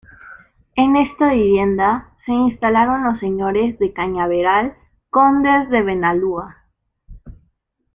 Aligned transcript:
En 0.75 0.95
esta 0.95 1.29
vivienda 1.33 2.09
se 2.25 2.31
instalaron 2.31 3.03
los 3.03 3.19
señores 3.19 3.77
de 3.77 3.93
Cañaveral, 3.93 4.75
Condes 5.11 5.69
de 5.69 5.83
Benalúa. 5.83 6.65